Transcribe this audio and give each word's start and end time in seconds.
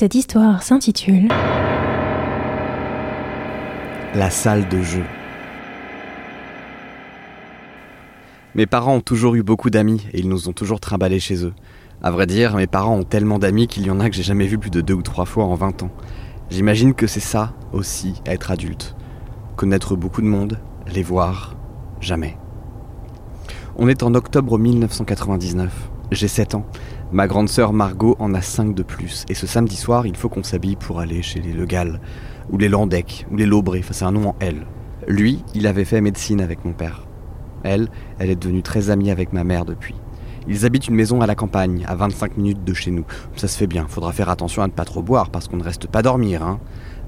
Cette 0.00 0.14
histoire 0.14 0.62
s'intitule 0.62 1.28
La 4.14 4.30
salle 4.30 4.66
de 4.70 4.80
jeu. 4.80 5.04
Mes 8.54 8.64
parents 8.64 8.94
ont 8.94 9.00
toujours 9.02 9.34
eu 9.34 9.42
beaucoup 9.42 9.68
d'amis 9.68 10.06
et 10.14 10.20
ils 10.20 10.28
nous 10.30 10.48
ont 10.48 10.54
toujours 10.54 10.80
trimballés 10.80 11.20
chez 11.20 11.44
eux. 11.44 11.52
À 12.02 12.10
vrai 12.10 12.26
dire, 12.26 12.56
mes 12.56 12.66
parents 12.66 12.96
ont 12.96 13.04
tellement 13.04 13.38
d'amis 13.38 13.66
qu'il 13.66 13.84
y 13.84 13.90
en 13.90 14.00
a 14.00 14.08
que 14.08 14.16
j'ai 14.16 14.22
jamais 14.22 14.46
vu 14.46 14.56
plus 14.56 14.70
de 14.70 14.80
deux 14.80 14.94
ou 14.94 15.02
trois 15.02 15.26
fois 15.26 15.44
en 15.44 15.54
20 15.54 15.82
ans. 15.82 15.90
J'imagine 16.48 16.94
que 16.94 17.06
c'est 17.06 17.20
ça 17.20 17.52
aussi, 17.74 18.22
être 18.24 18.50
adulte. 18.50 18.96
Connaître 19.56 19.96
beaucoup 19.96 20.22
de 20.22 20.26
monde, 20.28 20.60
les 20.94 21.02
voir, 21.02 21.56
jamais. 22.00 22.38
On 23.76 23.86
est 23.86 24.02
en 24.02 24.14
octobre 24.14 24.58
1999. 24.58 25.90
J'ai 26.10 26.26
7 26.26 26.54
ans. 26.54 26.64
Ma 27.12 27.26
grande 27.26 27.48
sœur 27.48 27.72
Margot 27.72 28.14
en 28.20 28.34
a 28.34 28.40
5 28.40 28.72
de 28.72 28.84
plus. 28.84 29.24
Et 29.28 29.34
ce 29.34 29.48
samedi 29.48 29.74
soir, 29.74 30.06
il 30.06 30.16
faut 30.16 30.28
qu'on 30.28 30.44
s'habille 30.44 30.76
pour 30.76 31.00
aller 31.00 31.22
chez 31.22 31.40
les 31.40 31.52
Legal, 31.52 32.00
ou 32.50 32.56
les 32.56 32.68
Landec, 32.68 33.26
ou 33.32 33.36
les 33.36 33.46
Laubré, 33.46 33.80
enfin 33.80 33.92
c'est 33.92 34.04
un 34.04 34.12
nom 34.12 34.28
en 34.28 34.36
L. 34.38 34.64
Lui, 35.08 35.42
il 35.54 35.66
avait 35.66 35.84
fait 35.84 36.00
médecine 36.00 36.40
avec 36.40 36.64
mon 36.64 36.72
père. 36.72 37.08
Elle, 37.64 37.88
elle 38.20 38.30
est 38.30 38.36
devenue 38.36 38.62
très 38.62 38.90
amie 38.90 39.10
avec 39.10 39.32
ma 39.32 39.42
mère 39.42 39.64
depuis. 39.64 39.96
Ils 40.46 40.64
habitent 40.64 40.86
une 40.86 40.94
maison 40.94 41.20
à 41.20 41.26
la 41.26 41.34
campagne, 41.34 41.84
à 41.88 41.96
25 41.96 42.36
minutes 42.36 42.62
de 42.62 42.74
chez 42.74 42.92
nous. 42.92 43.04
Ça 43.34 43.48
se 43.48 43.58
fait 43.58 43.66
bien, 43.66 43.86
faudra 43.88 44.12
faire 44.12 44.28
attention 44.28 44.62
à 44.62 44.68
ne 44.68 44.72
pas 44.72 44.84
trop 44.84 45.02
boire 45.02 45.30
parce 45.30 45.48
qu'on 45.48 45.56
ne 45.56 45.64
reste 45.64 45.88
pas 45.88 46.02
dormir, 46.02 46.44
hein. 46.44 46.60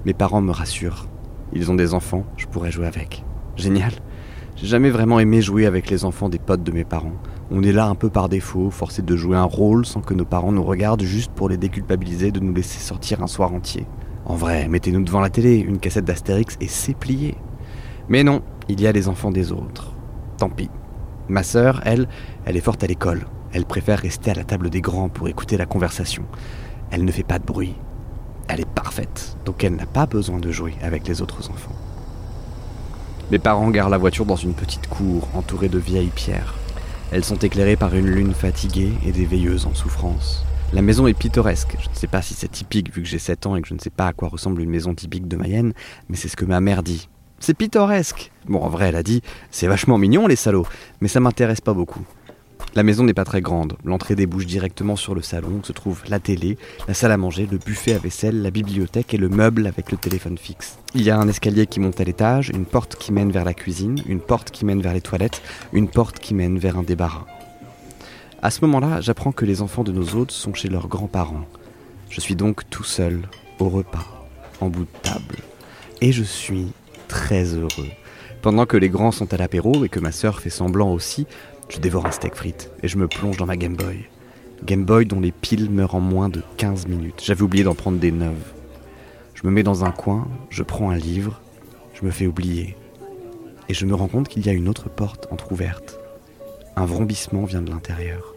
Mes 0.04 0.14
parents 0.14 0.42
me 0.42 0.50
rassurent. 0.50 1.06
Ils 1.52 1.70
ont 1.70 1.76
des 1.76 1.94
enfants, 1.94 2.24
je 2.36 2.46
pourrais 2.46 2.72
jouer 2.72 2.88
avec. 2.88 3.24
Génial. 3.54 3.92
J'ai 4.56 4.66
jamais 4.66 4.90
vraiment 4.90 5.18
aimé 5.18 5.40
jouer 5.40 5.66
avec 5.66 5.90
les 5.90 6.04
enfants 6.04 6.28
des 6.28 6.38
potes 6.38 6.62
de 6.62 6.72
mes 6.72 6.84
parents. 6.84 7.16
On 7.50 7.62
est 7.62 7.72
là 7.72 7.86
un 7.86 7.94
peu 7.94 8.10
par 8.10 8.28
défaut, 8.28 8.70
forcé 8.70 9.02
de 9.02 9.16
jouer 9.16 9.36
un 9.36 9.44
rôle 9.44 9.84
sans 9.86 10.00
que 10.00 10.14
nos 10.14 10.24
parents 10.24 10.52
nous 10.52 10.62
regardent 10.62 11.02
juste 11.02 11.32
pour 11.32 11.48
les 11.48 11.56
déculpabiliser 11.56 12.30
de 12.30 12.40
nous 12.40 12.54
laisser 12.54 12.78
sortir 12.78 13.22
un 13.22 13.26
soir 13.26 13.52
entier. 13.52 13.86
En 14.24 14.36
vrai, 14.36 14.68
mettez-nous 14.68 15.02
devant 15.02 15.20
la 15.20 15.30
télé, 15.30 15.56
une 15.56 15.78
cassette 15.78 16.04
d'Astérix 16.04 16.56
et 16.60 16.68
c'est 16.68 16.94
plié. 16.94 17.36
Mais 18.08 18.22
non, 18.22 18.42
il 18.68 18.80
y 18.80 18.86
a 18.86 18.92
les 18.92 19.08
enfants 19.08 19.30
des 19.30 19.52
autres. 19.52 19.92
Tant 20.38 20.50
pis. 20.50 20.70
Ma 21.28 21.42
sœur, 21.42 21.80
elle, 21.84 22.08
elle 22.44 22.56
est 22.56 22.60
forte 22.60 22.84
à 22.84 22.86
l'école. 22.86 23.26
Elle 23.52 23.64
préfère 23.64 23.98
rester 23.98 24.30
à 24.30 24.34
la 24.34 24.44
table 24.44 24.70
des 24.70 24.80
grands 24.80 25.08
pour 25.08 25.28
écouter 25.28 25.56
la 25.56 25.66
conversation. 25.66 26.24
Elle 26.90 27.04
ne 27.04 27.12
fait 27.12 27.22
pas 27.22 27.38
de 27.38 27.44
bruit. 27.44 27.74
Elle 28.48 28.60
est 28.60 28.68
parfaite, 28.68 29.36
donc 29.44 29.64
elle 29.64 29.76
n'a 29.76 29.86
pas 29.86 30.06
besoin 30.06 30.38
de 30.38 30.50
jouer 30.50 30.74
avec 30.82 31.08
les 31.08 31.22
autres 31.22 31.50
enfants. 31.50 31.74
Mes 33.32 33.38
parents 33.38 33.70
garent 33.70 33.88
la 33.88 33.96
voiture 33.96 34.26
dans 34.26 34.36
une 34.36 34.52
petite 34.52 34.88
cour 34.88 35.26
entourée 35.32 35.70
de 35.70 35.78
vieilles 35.78 36.12
pierres. 36.14 36.52
Elles 37.12 37.24
sont 37.24 37.38
éclairées 37.38 37.76
par 37.76 37.94
une 37.94 38.10
lune 38.10 38.34
fatiguée 38.34 38.92
et 39.06 39.10
des 39.10 39.24
veilleuses 39.24 39.64
en 39.64 39.72
souffrance. 39.72 40.44
La 40.74 40.82
maison 40.82 41.06
est 41.06 41.14
pittoresque. 41.14 41.78
Je 41.80 41.88
ne 41.88 41.94
sais 41.94 42.08
pas 42.08 42.20
si 42.20 42.34
c'est 42.34 42.50
typique 42.50 42.92
vu 42.94 43.00
que 43.00 43.08
j'ai 43.08 43.18
7 43.18 43.46
ans 43.46 43.56
et 43.56 43.62
que 43.62 43.68
je 43.68 43.72
ne 43.72 43.78
sais 43.78 43.88
pas 43.88 44.08
à 44.08 44.12
quoi 44.12 44.28
ressemble 44.28 44.60
une 44.60 44.68
maison 44.68 44.94
typique 44.94 45.28
de 45.28 45.38
Mayenne, 45.38 45.72
mais 46.10 46.16
c'est 46.16 46.28
ce 46.28 46.36
que 46.36 46.44
ma 46.44 46.60
mère 46.60 46.82
dit. 46.82 47.08
C'est 47.40 47.54
pittoresque. 47.54 48.30
Bon, 48.48 48.60
en 48.60 48.68
vrai, 48.68 48.90
elle 48.90 48.96
a 48.96 49.02
dit, 49.02 49.22
c'est 49.50 49.66
vachement 49.66 49.96
mignon 49.96 50.26
les 50.26 50.36
salauds, 50.36 50.66
mais 51.00 51.08
ça 51.08 51.20
m'intéresse 51.20 51.62
pas 51.62 51.72
beaucoup. 51.72 52.04
La 52.74 52.82
maison 52.82 53.04
n'est 53.04 53.12
pas 53.12 53.26
très 53.26 53.42
grande. 53.42 53.74
L'entrée 53.84 54.14
débouche 54.14 54.46
directement 54.46 54.96
sur 54.96 55.14
le 55.14 55.20
salon 55.20 55.60
où 55.62 55.64
se 55.64 55.72
trouve 55.72 56.02
la 56.08 56.20
télé, 56.20 56.56
la 56.88 56.94
salle 56.94 57.12
à 57.12 57.18
manger, 57.18 57.46
le 57.50 57.58
buffet 57.58 57.92
à 57.92 57.98
vaisselle, 57.98 58.40
la 58.40 58.50
bibliothèque 58.50 59.12
et 59.12 59.18
le 59.18 59.28
meuble 59.28 59.66
avec 59.66 59.92
le 59.92 59.98
téléphone 59.98 60.38
fixe. 60.38 60.78
Il 60.94 61.02
y 61.02 61.10
a 61.10 61.18
un 61.18 61.28
escalier 61.28 61.66
qui 61.66 61.80
monte 61.80 62.00
à 62.00 62.04
l'étage, 62.04 62.48
une 62.48 62.64
porte 62.64 62.96
qui 62.96 63.12
mène 63.12 63.30
vers 63.30 63.44
la 63.44 63.52
cuisine, 63.52 64.00
une 64.06 64.20
porte 64.20 64.50
qui 64.50 64.64
mène 64.64 64.80
vers 64.80 64.94
les 64.94 65.02
toilettes, 65.02 65.42
une 65.74 65.88
porte 65.88 66.18
qui 66.18 66.32
mène 66.32 66.58
vers 66.58 66.78
un 66.78 66.82
débarras. 66.82 67.26
À 68.40 68.50
ce 68.50 68.62
moment-là, 68.62 69.02
j'apprends 69.02 69.32
que 69.32 69.44
les 69.44 69.60
enfants 69.60 69.84
de 69.84 69.92
nos 69.92 70.16
hôtes 70.16 70.32
sont 70.32 70.54
chez 70.54 70.70
leurs 70.70 70.88
grands-parents. 70.88 71.44
Je 72.08 72.20
suis 72.22 72.36
donc 72.36 72.68
tout 72.70 72.84
seul, 72.84 73.20
au 73.58 73.68
repas, 73.68 74.26
en 74.60 74.68
bout 74.68 74.84
de 74.84 75.00
table. 75.02 75.36
Et 76.00 76.10
je 76.10 76.22
suis 76.22 76.72
très 77.06 77.44
heureux. 77.54 77.90
Pendant 78.40 78.66
que 78.66 78.76
les 78.76 78.88
grands 78.88 79.12
sont 79.12 79.32
à 79.32 79.36
l'apéro 79.36 79.84
et 79.84 79.88
que 79.88 80.00
ma 80.00 80.10
sœur 80.10 80.40
fait 80.40 80.50
semblant 80.50 80.90
aussi, 80.92 81.26
je 81.72 81.80
dévore 81.80 82.04
un 82.04 82.10
steak 82.10 82.34
frites 82.34 82.70
et 82.82 82.88
je 82.88 82.98
me 82.98 83.08
plonge 83.08 83.38
dans 83.38 83.46
ma 83.46 83.56
Game 83.56 83.76
Boy. 83.76 84.04
Game 84.64 84.84
Boy 84.84 85.06
dont 85.06 85.20
les 85.20 85.32
piles 85.32 85.70
meurent 85.70 85.94
en 85.94 86.00
moins 86.00 86.28
de 86.28 86.42
15 86.58 86.86
minutes. 86.86 87.22
J'avais 87.24 87.42
oublié 87.42 87.64
d'en 87.64 87.74
prendre 87.74 87.98
des 87.98 88.12
neuves. 88.12 88.52
Je 89.34 89.46
me 89.46 89.50
mets 89.50 89.62
dans 89.62 89.84
un 89.84 89.90
coin, 89.90 90.28
je 90.50 90.62
prends 90.62 90.90
un 90.90 90.96
livre, 90.96 91.40
je 91.94 92.04
me 92.04 92.10
fais 92.10 92.26
oublier. 92.26 92.76
Et 93.70 93.74
je 93.74 93.86
me 93.86 93.94
rends 93.94 94.06
compte 94.06 94.28
qu'il 94.28 94.44
y 94.44 94.50
a 94.50 94.52
une 94.52 94.68
autre 94.68 94.90
porte 94.90 95.28
entr'ouverte. 95.30 95.98
Un 96.76 96.84
vrombissement 96.84 97.44
vient 97.44 97.62
de 97.62 97.70
l'intérieur. 97.70 98.34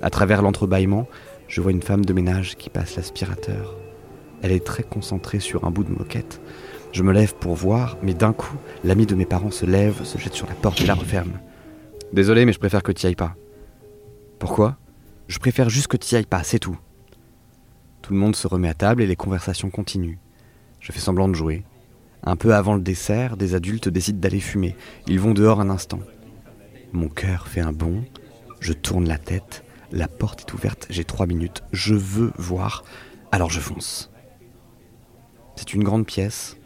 À 0.00 0.08
travers 0.08 0.40
l'entrebâillement, 0.40 1.06
je 1.48 1.60
vois 1.60 1.70
une 1.70 1.82
femme 1.82 2.04
de 2.04 2.14
ménage 2.14 2.56
qui 2.56 2.70
passe 2.70 2.96
l'aspirateur. 2.96 3.76
Elle 4.40 4.52
est 4.52 4.64
très 4.64 4.82
concentrée 4.82 5.38
sur 5.38 5.66
un 5.66 5.70
bout 5.70 5.84
de 5.84 5.92
moquette. 5.92 6.40
Je 6.92 7.02
me 7.02 7.12
lève 7.12 7.34
pour 7.34 7.54
voir, 7.54 7.98
mais 8.02 8.14
d'un 8.14 8.32
coup, 8.32 8.56
l'ami 8.84 9.04
de 9.04 9.14
mes 9.14 9.26
parents 9.26 9.50
se 9.50 9.66
lève, 9.66 10.02
se 10.04 10.16
jette 10.16 10.34
sur 10.34 10.46
la 10.46 10.54
porte 10.54 10.80
et 10.80 10.86
la 10.86 10.94
referme. 10.94 11.38
Désolé, 12.12 12.44
mais 12.44 12.52
je 12.52 12.58
préfère 12.58 12.82
que 12.82 12.92
tu 12.92 13.06
ailles 13.06 13.14
pas. 13.14 13.34
Pourquoi? 14.38 14.76
Je 15.28 15.38
préfère 15.38 15.70
juste 15.70 15.86
que 15.86 15.96
tu 15.96 16.14
ailles 16.14 16.26
pas, 16.26 16.42
c'est 16.42 16.58
tout. 16.58 16.78
Tout 18.02 18.12
le 18.12 18.18
monde 18.18 18.36
se 18.36 18.46
remet 18.46 18.68
à 18.68 18.74
table 18.74 19.02
et 19.02 19.06
les 19.06 19.16
conversations 19.16 19.70
continuent. 19.70 20.18
Je 20.80 20.92
fais 20.92 20.98
semblant 20.98 21.28
de 21.28 21.34
jouer. 21.34 21.64
Un 22.22 22.36
peu 22.36 22.54
avant 22.54 22.74
le 22.74 22.82
dessert, 22.82 23.36
des 23.36 23.54
adultes 23.54 23.88
décident 23.88 24.18
d'aller 24.18 24.40
fumer. 24.40 24.76
Ils 25.06 25.20
vont 25.20 25.32
dehors 25.32 25.60
un 25.60 25.70
instant. 25.70 26.00
Mon 26.92 27.08
cœur 27.08 27.48
fait 27.48 27.60
un 27.60 27.72
bond. 27.72 28.04
Je 28.60 28.72
tourne 28.72 29.08
la 29.08 29.18
tête. 29.18 29.64
La 29.90 30.08
porte 30.08 30.40
est 30.40 30.52
ouverte. 30.52 30.86
J'ai 30.90 31.04
trois 31.04 31.26
minutes. 31.26 31.62
Je 31.72 31.94
veux 31.94 32.32
voir. 32.36 32.84
Alors 33.30 33.50
je 33.50 33.60
fonce. 33.60 34.10
C'est 35.56 35.74
une 35.74 35.84
grande 35.84 36.06
pièce, 36.06 36.56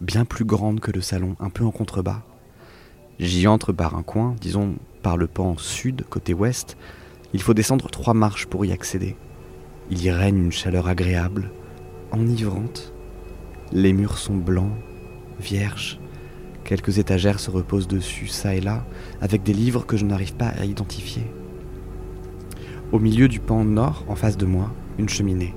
bien 0.00 0.24
plus 0.24 0.44
grande 0.44 0.80
que 0.80 0.90
le 0.90 1.00
salon, 1.00 1.36
un 1.40 1.50
peu 1.50 1.64
en 1.64 1.70
contrebas. 1.70 2.22
J'y 3.18 3.46
entre 3.46 3.72
par 3.72 3.96
un 3.96 4.02
coin, 4.02 4.34
disons 4.42 4.74
par 5.02 5.16
le 5.16 5.26
pan 5.26 5.56
sud, 5.56 6.04
côté 6.10 6.34
ouest. 6.34 6.76
Il 7.32 7.40
faut 7.40 7.54
descendre 7.54 7.88
trois 7.88 8.12
marches 8.12 8.44
pour 8.46 8.66
y 8.66 8.72
accéder. 8.72 9.16
Il 9.90 10.04
y 10.04 10.10
règne 10.10 10.36
une 10.36 10.52
chaleur 10.52 10.86
agréable, 10.86 11.50
enivrante. 12.12 12.92
Les 13.72 13.94
murs 13.94 14.18
sont 14.18 14.36
blancs, 14.36 14.72
vierges. 15.40 15.98
Quelques 16.64 16.98
étagères 16.98 17.40
se 17.40 17.50
reposent 17.50 17.88
dessus, 17.88 18.26
ça 18.26 18.54
et 18.54 18.60
là, 18.60 18.84
avec 19.22 19.42
des 19.42 19.54
livres 19.54 19.86
que 19.86 19.96
je 19.96 20.04
n'arrive 20.04 20.34
pas 20.34 20.48
à 20.48 20.66
identifier. 20.66 21.24
Au 22.92 22.98
milieu 22.98 23.28
du 23.28 23.40
pan 23.40 23.64
nord, 23.64 24.04
en 24.08 24.14
face 24.14 24.36
de 24.36 24.44
moi, 24.44 24.72
une 24.98 25.08
cheminée. 25.08 25.54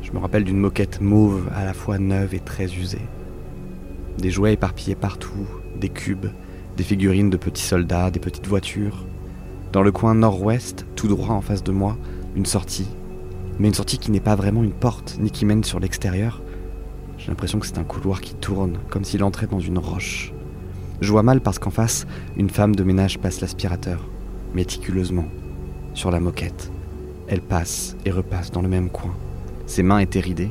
Je 0.00 0.12
me 0.12 0.18
rappelle 0.18 0.44
d'une 0.44 0.58
moquette 0.58 1.02
mauve 1.02 1.50
à 1.54 1.64
la 1.64 1.74
fois 1.74 1.98
neuve 1.98 2.34
et 2.34 2.40
très 2.40 2.72
usée. 2.74 3.06
Des 4.16 4.30
jouets 4.30 4.54
éparpillés 4.54 4.94
partout, 4.94 5.46
des 5.76 5.88
cubes, 5.90 6.28
des 6.76 6.84
figurines 6.84 7.30
de 7.30 7.36
petits 7.36 7.62
soldats, 7.62 8.10
des 8.10 8.20
petites 8.20 8.46
voitures. 8.46 9.04
Dans 9.72 9.82
le 9.82 9.92
coin 9.92 10.14
nord-ouest, 10.14 10.86
tout 10.96 11.08
droit 11.08 11.34
en 11.34 11.40
face 11.40 11.62
de 11.62 11.72
moi, 11.72 11.96
une 12.36 12.46
sortie. 12.46 12.88
Mais 13.58 13.68
une 13.68 13.74
sortie 13.74 13.98
qui 13.98 14.10
n'est 14.10 14.20
pas 14.20 14.34
vraiment 14.34 14.64
une 14.64 14.72
porte, 14.72 15.16
ni 15.20 15.30
qui 15.30 15.44
mène 15.44 15.64
sur 15.64 15.80
l'extérieur. 15.80 16.42
J'ai 17.18 17.28
l'impression 17.28 17.58
que 17.58 17.66
c'est 17.66 17.78
un 17.78 17.84
couloir 17.84 18.20
qui 18.20 18.34
tourne, 18.34 18.78
comme 18.90 19.04
s'il 19.04 19.22
entrait 19.22 19.46
dans 19.46 19.60
une 19.60 19.78
roche. 19.78 20.32
Je 21.00 21.10
vois 21.10 21.22
mal 21.22 21.40
parce 21.40 21.58
qu'en 21.58 21.70
face, 21.70 22.06
une 22.36 22.50
femme 22.50 22.74
de 22.74 22.84
ménage 22.84 23.18
passe 23.18 23.40
l'aspirateur, 23.40 24.08
méticuleusement, 24.54 25.26
sur 25.94 26.10
la 26.10 26.20
moquette. 26.20 26.70
Elle 27.28 27.40
passe 27.40 27.96
et 28.04 28.10
repasse 28.10 28.50
dans 28.50 28.62
le 28.62 28.68
même 28.68 28.90
coin. 28.90 29.14
Ses 29.66 29.82
mains 29.82 29.98
étaient 29.98 30.20
ridées. 30.20 30.50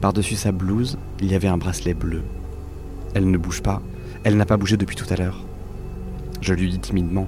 Par-dessus 0.00 0.36
sa 0.36 0.52
blouse, 0.52 0.98
il 1.20 1.30
y 1.30 1.34
avait 1.34 1.48
un 1.48 1.58
bracelet 1.58 1.94
bleu. 1.94 2.22
Elle 3.14 3.30
ne 3.30 3.38
bouge 3.38 3.62
pas. 3.62 3.82
Elle 4.24 4.36
n'a 4.36 4.46
pas 4.46 4.56
bougé 4.56 4.76
depuis 4.76 4.96
tout 4.96 5.06
à 5.10 5.16
l'heure. 5.16 5.47
Je 6.40 6.54
lui 6.54 6.70
dis 6.70 6.78
timidement 6.78 7.26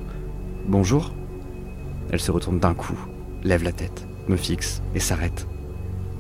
Bonjour. 0.69 1.15
Elle 2.10 2.21
se 2.21 2.31
retourne 2.31 2.60
d'un 2.60 2.75
coup, 2.75 2.98
lève 3.43 3.62
la 3.62 3.72
tête, 3.72 4.06
me 4.28 4.37
fixe 4.37 4.82
et 4.94 5.00
s'arrête. 5.00 5.47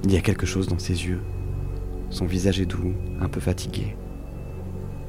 Il 0.04 0.12
y 0.12 0.16
a 0.16 0.20
quelque 0.20 0.46
chose 0.46 0.66
dans 0.66 0.78
ses 0.78 1.06
yeux. 1.06 1.20
Son 2.10 2.26
visage 2.26 2.60
est 2.60 2.66
doux, 2.66 2.94
un 3.20 3.28
peu 3.28 3.40
fatigué. 3.40 3.96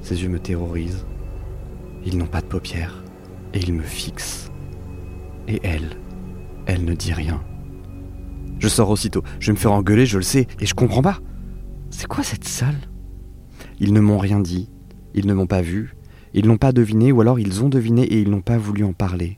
Ses 0.01 0.23
yeux 0.23 0.29
me 0.29 0.39
terrorisent. 0.39 1.05
Ils 2.05 2.17
n'ont 2.17 2.27
pas 2.27 2.41
de 2.41 2.47
paupières 2.47 3.03
et 3.53 3.59
ils 3.59 3.73
me 3.73 3.83
fixent. 3.83 4.51
Et 5.47 5.59
elle, 5.63 5.97
elle 6.65 6.85
ne 6.85 6.93
dit 6.93 7.13
rien. 7.13 7.41
Je 8.59 8.67
sors 8.67 8.89
aussitôt. 8.89 9.23
Je 9.39 9.47
vais 9.47 9.53
me 9.53 9.57
faire 9.57 9.71
engueuler, 9.71 10.05
je 10.05 10.17
le 10.17 10.23
sais, 10.23 10.47
et 10.59 10.65
je 10.65 10.75
comprends 10.75 11.01
pas. 11.01 11.19
C'est 11.89 12.07
quoi 12.07 12.23
cette 12.23 12.47
salle? 12.47 12.77
Ils 13.79 13.93
ne 13.93 13.99
m'ont 13.99 14.19
rien 14.19 14.39
dit, 14.39 14.69
ils 15.15 15.25
ne 15.25 15.33
m'ont 15.33 15.47
pas 15.47 15.61
vu, 15.61 15.95
ils 16.33 16.47
n'ont 16.47 16.57
pas 16.57 16.71
deviné, 16.71 17.11
ou 17.11 17.21
alors 17.21 17.39
ils 17.39 17.63
ont 17.63 17.69
deviné 17.69 18.03
et 18.03 18.21
ils 18.21 18.29
n'ont 18.29 18.41
pas 18.41 18.57
voulu 18.57 18.83
en 18.83 18.93
parler. 18.93 19.37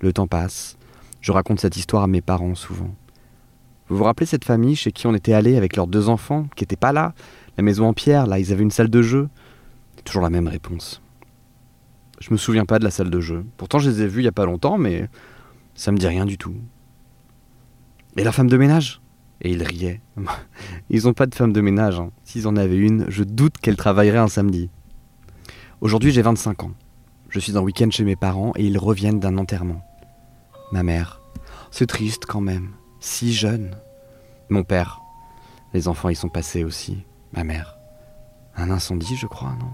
Le 0.00 0.12
temps 0.12 0.26
passe. 0.26 0.76
Je 1.20 1.32
raconte 1.32 1.60
cette 1.60 1.76
histoire 1.76 2.02
à 2.02 2.06
mes 2.06 2.20
parents 2.20 2.54
souvent. 2.54 2.94
Vous 3.88 3.96
vous 3.96 4.04
rappelez 4.04 4.26
cette 4.26 4.44
famille 4.44 4.76
chez 4.76 4.92
qui 4.92 5.06
on 5.06 5.14
était 5.14 5.32
allé 5.32 5.56
avec 5.56 5.74
leurs 5.76 5.86
deux 5.86 6.08
enfants, 6.08 6.46
qui 6.54 6.62
n'étaient 6.62 6.76
pas 6.76 6.92
là? 6.92 7.14
La 7.56 7.62
maison 7.62 7.86
en 7.86 7.94
pierre, 7.94 8.26
là, 8.26 8.38
ils 8.38 8.52
avaient 8.52 8.62
une 8.62 8.70
salle 8.70 8.90
de 8.90 9.02
jeu? 9.02 9.28
Toujours 10.04 10.22
la 10.22 10.30
même 10.30 10.46
réponse. 10.46 11.02
Je 12.20 12.30
me 12.30 12.36
souviens 12.36 12.64
pas 12.64 12.78
de 12.78 12.84
la 12.84 12.90
salle 12.90 13.10
de 13.10 13.20
jeu. 13.20 13.44
Pourtant, 13.56 13.78
je 13.78 13.90
les 13.90 14.02
ai 14.02 14.06
vus 14.06 14.20
il 14.22 14.24
y 14.24 14.28
a 14.28 14.32
pas 14.32 14.44
longtemps, 14.44 14.78
mais 14.78 15.08
ça 15.74 15.92
me 15.92 15.98
dit 15.98 16.06
rien 16.06 16.26
du 16.26 16.36
tout. 16.36 16.54
Et 18.16 18.24
la 18.24 18.32
femme 18.32 18.48
de 18.48 18.56
ménage? 18.56 19.00
Et 19.40 19.52
il 19.52 19.62
riait. 19.62 20.00
Ils 20.90 21.04
n'ont 21.04 21.12
pas 21.14 21.26
de 21.26 21.34
femme 21.34 21.52
de 21.52 21.60
ménage. 21.60 22.00
hein. 22.00 22.10
S'ils 22.24 22.48
en 22.48 22.56
avaient 22.56 22.76
une, 22.76 23.06
je 23.08 23.22
doute 23.22 23.58
qu'elle 23.58 23.76
travaillerait 23.76 24.18
un 24.18 24.28
samedi. 24.28 24.68
Aujourd'hui, 25.80 26.10
j'ai 26.10 26.22
25 26.22 26.64
ans. 26.64 26.72
Je 27.28 27.38
suis 27.38 27.56
en 27.56 27.62
week-end 27.62 27.88
chez 27.90 28.02
mes 28.02 28.16
parents 28.16 28.52
et 28.56 28.64
ils 28.64 28.78
reviennent 28.78 29.20
d'un 29.20 29.38
enterrement. 29.38 29.80
Ma 30.72 30.82
mère. 30.82 31.20
C'est 31.70 31.86
triste 31.86 32.26
quand 32.26 32.40
même. 32.40 32.72
Si 32.98 33.32
jeune. 33.32 33.76
Mon 34.48 34.64
père. 34.64 35.00
Les 35.72 35.86
enfants 35.86 36.08
y 36.08 36.16
sont 36.16 36.30
passés 36.30 36.64
aussi. 36.64 37.04
Ma 37.32 37.44
mère. 37.44 37.78
Un 38.56 38.70
incendie, 38.70 39.14
je 39.14 39.28
crois, 39.28 39.54
non? 39.60 39.70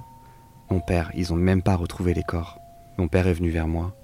Mon 0.71 0.81
père, 0.81 1.11
ils 1.15 1.33
ont 1.33 1.37
même 1.37 1.63
pas 1.63 1.75
retrouvé 1.75 2.13
les 2.13 2.23
corps. 2.23 2.59
Mon 2.99 3.09
père 3.09 3.27
est 3.27 3.33
venu 3.33 3.49
vers 3.49 3.69
moi. 3.69 3.97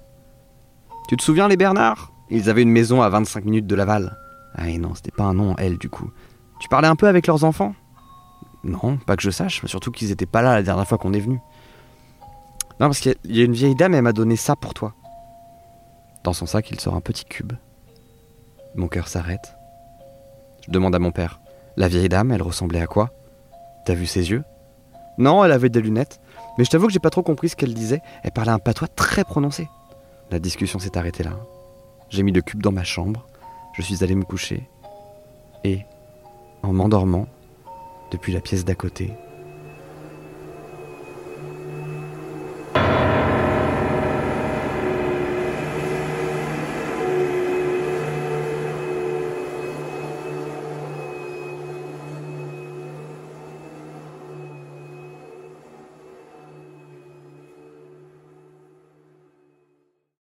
Tu 1.07 1.15
te 1.17 1.23
souviens, 1.23 1.47
les 1.47 1.57
Bernards? 1.57 2.11
Ils 2.31 2.49
avaient 2.49 2.63
une 2.63 2.71
maison 2.71 3.03
à 3.03 3.09
25 3.09 3.45
minutes 3.45 3.67
de 3.67 3.75
Laval. 3.75 4.17
Ah 4.55 4.69
et 4.69 4.79
non, 4.79 4.95
c'était 4.95 5.11
pas 5.11 5.25
un 5.25 5.35
nom, 5.35 5.55
elle, 5.59 5.77
du 5.77 5.89
coup. 5.89 6.09
Tu 6.59 6.67
parlais 6.67 6.87
un 6.87 6.95
peu 6.95 7.07
avec 7.07 7.27
leurs 7.27 7.43
enfants? 7.43 7.75
Non, 8.63 8.97
pas 8.97 9.15
que 9.15 9.23
je 9.23 9.29
sache, 9.29 9.61
mais 9.61 9.69
surtout 9.69 9.91
qu'ils 9.91 10.11
étaient 10.11 10.25
pas 10.25 10.41
là 10.41 10.55
la 10.55 10.63
dernière 10.63 10.87
fois 10.87 10.97
qu'on 10.97 11.13
est 11.13 11.19
venu. 11.19 11.39
Non, 12.81 12.87
parce 12.87 12.99
qu'il 12.99 13.15
y 13.25 13.41
a 13.41 13.45
une 13.45 13.53
vieille 13.53 13.75
dame, 13.75 13.93
elle 13.93 14.01
m'a 14.01 14.11
donné 14.11 14.35
ça 14.35 14.55
pour 14.55 14.73
toi. 14.73 14.95
Dans 16.23 16.33
son 16.33 16.47
sac, 16.47 16.71
il 16.71 16.79
sort 16.79 16.95
un 16.95 17.01
petit 17.01 17.25
cube. 17.25 17.53
Mon 18.73 18.87
cœur 18.87 19.07
s'arrête. 19.07 19.55
Je 20.65 20.71
demande 20.71 20.95
à 20.95 20.99
mon 20.99 21.11
père 21.11 21.41
La 21.77 21.87
vieille 21.87 22.09
dame, 22.09 22.31
elle 22.31 22.41
ressemblait 22.41 22.81
à 22.81 22.87
quoi? 22.87 23.11
T'as 23.85 23.93
vu 23.93 24.07
ses 24.07 24.31
yeux? 24.31 24.43
Non, 25.19 25.45
elle 25.45 25.51
avait 25.51 25.69
des 25.69 25.79
lunettes. 25.79 26.19
Mais 26.57 26.63
je 26.63 26.71
t'avoue 26.71 26.87
que 26.87 26.93
j'ai 26.93 26.97
pas 26.97 27.11
trop 27.11 27.21
compris 27.21 27.49
ce 27.49 27.55
qu'elle 27.55 27.75
disait. 27.75 28.01
Elle 28.23 28.31
parlait 28.31 28.51
un 28.51 28.57
patois 28.57 28.87
très 28.87 29.23
prononcé. 29.23 29.67
La 30.31 30.39
discussion 30.39 30.79
s'est 30.79 30.97
arrêtée 30.97 31.23
là. 31.23 31.37
J'ai 32.09 32.23
mis 32.23 32.31
le 32.31 32.41
cube 32.41 32.63
dans 32.63 32.71
ma 32.71 32.83
chambre. 32.83 33.27
Je 33.73 33.83
suis 33.83 34.03
allé 34.03 34.15
me 34.15 34.23
coucher. 34.23 34.67
Et, 35.63 35.81
en 36.63 36.73
m'endormant, 36.73 37.27
depuis 38.09 38.33
la 38.33 38.41
pièce 38.41 38.65
d'à 38.65 38.73
côté, 38.73 39.13